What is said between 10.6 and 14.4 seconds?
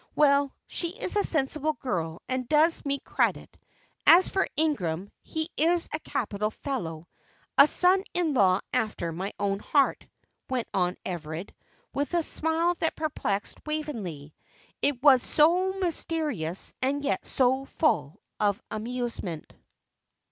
on Everard, with a smile that perplexed Waveney,